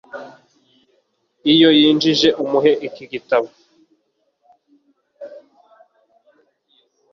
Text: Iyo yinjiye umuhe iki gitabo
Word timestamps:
Iyo 1.53 1.69
yinjiye 1.79 2.29
umuhe 2.43 2.71
iki 2.87 3.05
gitabo 3.11 3.47